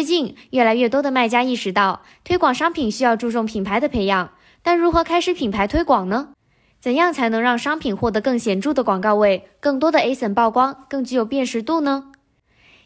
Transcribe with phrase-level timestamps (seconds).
[0.00, 4.30] 最近，越来越多的卖家意识到，推广商品需要注重品牌的培养。
[4.62, 6.30] 但如何开始品牌推广呢？
[6.80, 12.12] 怎样才能让商品获得更显著的广告位、更多的 ASIN 曝光、更具有辨识度呢？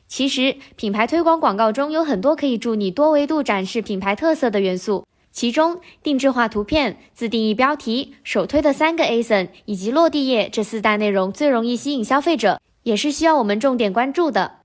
[0.09, 14.64] 其实，品牌推广广告中有很多可以助你多维度展示品牌特色的元素，其中定制化图片、自定义标题、首推的三个 ASIN 以及落地页这四大内容最容易吸引消费者，也是需要我们重点关注的。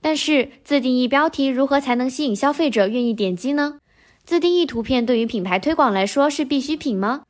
[0.00, 3.80] 但是自定义标题如何才能吸引消费者愿意点击呢？
[4.24, 7.22] 自定义图片对于品牌推广来说是必需品吗？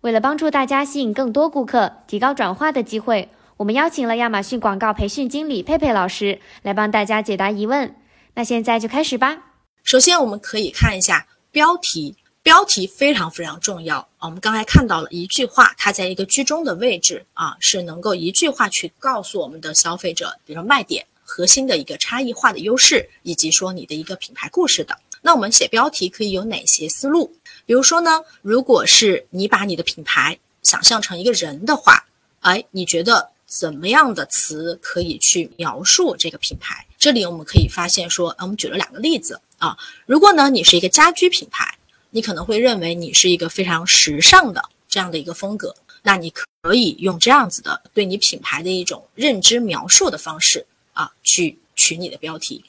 [0.00, 3.28] 为了帮助大家吸引更多顾客，提高转化的机会，
[3.58, 7.94] 我们邀请了亚马逊广告培训经理佩佩老师来帮大家解答疑问。
[8.34, 9.42] 那现在就开始吧。
[9.82, 14.28] 首先，我们可以看一下标题，标题非常非常重要啊。
[14.28, 21.06] 我们刚才看到了一句话，它在一个居中的位置啊，是能够一句话去告诉我们的消费者，比如说卖点。
[21.32, 24.98] 核心的一个差异化的优势，以及说你的一个品牌故事的。
[25.22, 27.32] 那我们写标题可以有哪些思路？
[27.66, 32.04] 比如说呢，如果是你把你的品牌想象成一个人的话，
[32.40, 36.84] 哎，你觉得怎么样的词可以去描述这个品牌？
[36.98, 39.78] 这里我们可以发现说，我们举了两个例子啊。
[40.06, 41.78] 如果呢你是一个家居品牌，
[42.10, 45.72] 你可能会认为你是一个非常时尚的这样的一个风格，
[46.02, 46.28] 那你
[46.62, 50.66] 可以用这样子的对你品牌的一种认知描述的方式。
[50.92, 52.64] 啊，去取你的标题，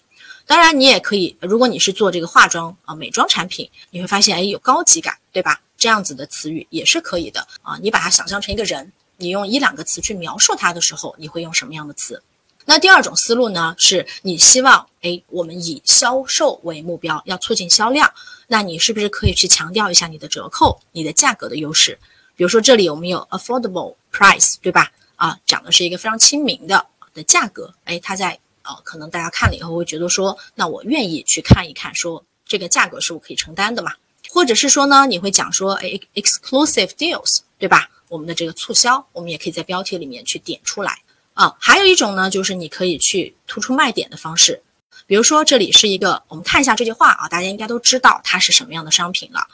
[0.46, 5.62] 当然你也可以，如果你是做这个化妆啊美妆产品，你会发现哎有高级感，对吧？
[5.78, 7.78] 这样子的词语也是可以的啊。
[7.82, 12.22] 你把它想象成一个人，你用一两个词去描述它的时候，你会用什么样的词？
[12.66, 18.14] 那第二种思路呢，是你希望哎我们以销售为目标，要促进销量，
[18.48, 21.98] 那你是不是可以去强调一下你的折扣、你的价格的优势？
[22.36, 24.92] 比如说这里我们有 affordable price，对吧？
[25.16, 26.86] 啊，讲的是一个非常亲民的。
[27.14, 33.94] 的价格，哎，它在呃，可能大家看了以后会觉得说，那我愿意去看一看，说这个价格是我可以承担的嘛？
[34.30, 37.90] 或者是说呢，你会讲说，哎，exclusive deals，对吧？
[38.08, 41.00] 我们的这个促销，我们也可以在标题里面去点出来
[41.34, 41.56] 啊。
[41.60, 44.62] 还有一种呢，就是你可以去突出卖点的方式，
[45.08, 49.48] 比如说这里是一个，我们看一下这句话啊，大家应该都知道它是什么样的商品了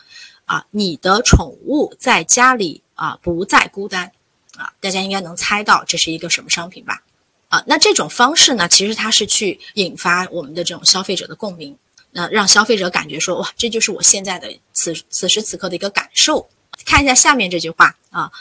[0.46, 0.66] 啊。
[0.72, 4.12] 你的宠物在家里啊不再孤单
[4.58, 7.02] 啊，大家应该能猜到这是一个什么商品吧？
[7.50, 11.78] 啊，那这种方式呢，其实它是去引发我们的这种消费者的共鸣，
[12.12, 16.50] 那让消费者感觉说，哇，这就是我现在的此此时此刻的一个感受。
[16.86, 18.32] 看一下下面这句话啊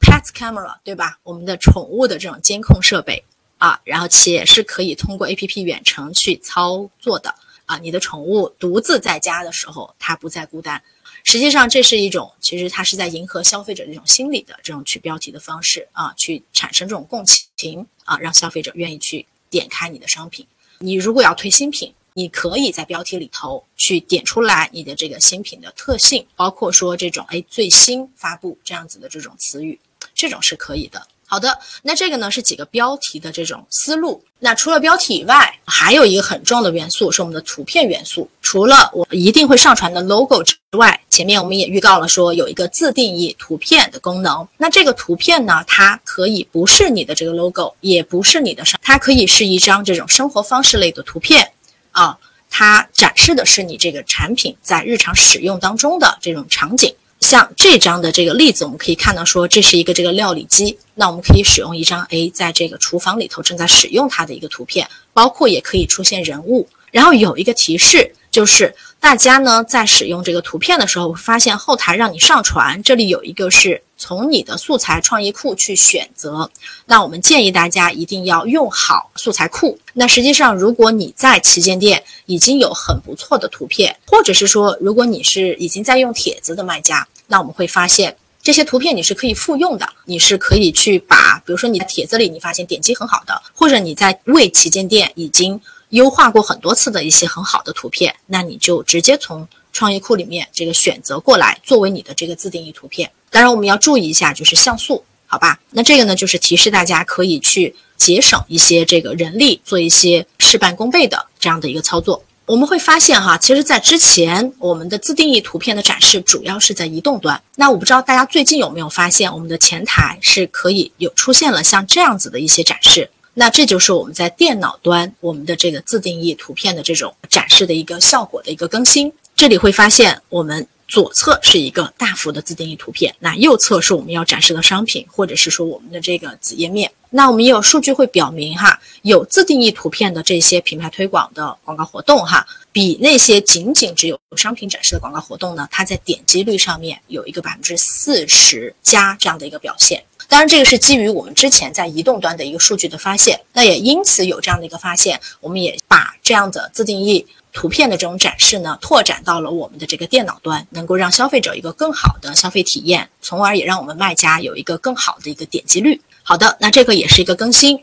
[0.00, 1.18] ，pet camera，对吧？
[1.22, 3.24] 我们的宠物的这种监控设备
[3.58, 7.34] 啊，然后且是可以通过 A P P 远程去操作的
[7.66, 7.78] 啊。
[7.78, 10.82] 你的宠物独自在家的时候，它不再孤单。
[11.24, 17.24] 实际上，这是一种其实它是在迎合消费者这种心理的这种取标题的方式啊，去产生这种共
[17.56, 20.46] 情啊，让消费者愿意去点开你的商品。
[20.78, 29.78] 你如果要推新品，你可以在标题里头去点出来你的这个新品的特性，包括说这种哎最新发布这样子的这种词语，
[30.12, 31.06] 这种是可以的。
[31.32, 34.22] 好的，那这个呢是几个标题的这种思路。
[34.38, 38.28] 那除了标题以外，还有一个很重要的元素是我们的图片元素。
[38.42, 44.46] 除了我一定会上传的 logo 之外，前面我们也预告了说有一个自定义图片的功能。
[44.58, 51.50] 那这个图片呢，它可以不是你的这个 logo，也不是你的商，它可以是一张这种生活方式类的图片
[51.92, 52.18] 啊，
[52.50, 56.94] 它展示的是你这个产品在日常使用当中的这种场景。
[57.22, 68.14] 像这张的这个例子，我们可以看到说，这是一个这个料理机，那我们可以使用一张 A 在这个厨房里头正在使用它的一个图片，包括也可以出现人物，然后有一个提示。
[68.32, 76.48] 就是大家呢在使用这个图片的时候，发现后台让你上传，这里有一个是从你的素材创意库去选择。
[76.86, 79.76] 那我们建议大家一定要用好素材库。
[79.92, 95.60] 那实际上，如果你在旗舰店已经有很不错的图片，或者是说如果你是已经在用帖子的卖家，那我们会发现这些图片你是可以复用的，你是可以去把，比如说你的帖子里你发现点击很好的，或者你在为旗舰店已经。
[95.92, 103.10] 优化过很多次的一些很好的图片，那你就直接从创意库里面这个选择过来，作为你的这个自定义图片。
[103.30, 105.60] 当然，我们要注意一下，就是像素，好吧？
[105.70, 112.24] 那这个呢，就是提示大家可以去节省一些这个人力，做一些事半功倍的这样的一个操作。
[112.46, 117.40] 我们会发现哈，其实，在之前我们的自定义图片的展示主要是在移动端。
[117.56, 123.10] 那我不知道大家最近有没有发现，我们的前台是可以有出现了像这样子的一些展示。
[123.34, 129.12] 那这就是我们在电脑端我们的这个自定义图片的这种展示的一个效果的一个更新。
[129.34, 136.90] 这里会发现我们左侧是一个大幅的自定义图片，那右侧是我们要展示的商品，或者是说我们的这个子页面。
[137.08, 150.02] 那我们也有数据会表明，哈，有自定义图片的这些品牌推广的广告活动，哈，比那些仅仅只有商品展示的广告活动呢，它在点击率上面有一个百分之四十加这样的一个表现。
[150.32, 166.00] 当然，这个是基于我们之前在移动端的一个数据的发现，那也因此有这样的一个发现，我们也把这样的自定义图片的这种展示呢，拓展到了我们的这个电脑端，能够让消费者一个更好的消费体验，从而也让我们卖家有一个更好的一个点击率。
[166.22, 167.78] 好的，那这个也是一个更新。